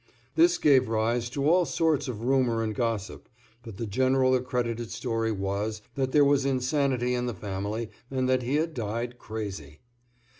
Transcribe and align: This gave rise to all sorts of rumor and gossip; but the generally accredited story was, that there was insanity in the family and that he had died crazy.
This 0.33 0.57
gave 0.57 0.89
rise 0.89 1.29
to 1.29 1.47
all 1.47 1.63
sorts 1.63 2.07
of 2.07 2.23
rumor 2.23 2.63
and 2.63 2.73
gossip; 2.73 3.29
but 3.61 3.77
the 3.77 3.85
generally 3.85 4.39
accredited 4.39 4.89
story 4.89 5.31
was, 5.31 5.83
that 5.93 6.11
there 6.11 6.25
was 6.25 6.43
insanity 6.43 7.13
in 7.13 7.27
the 7.27 7.35
family 7.35 7.91
and 8.09 8.27
that 8.27 8.41
he 8.41 8.55
had 8.55 8.73
died 8.73 9.19
crazy. 9.19 9.81